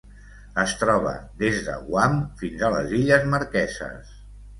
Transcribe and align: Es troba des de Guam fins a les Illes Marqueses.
Es 0.61 0.71
troba 0.83 1.11
des 1.43 1.59
de 1.67 1.75
Guam 1.89 2.15
fins 2.39 2.63
a 2.63 2.71
les 2.77 2.95
Illes 3.01 3.29
Marqueses. 3.35 4.11